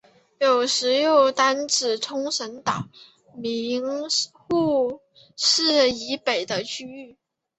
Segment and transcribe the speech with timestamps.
[0.39, 2.89] 有时又单指冲绳岛
[3.35, 3.83] 名
[4.33, 4.99] 护
[5.35, 7.19] 市以北的地域。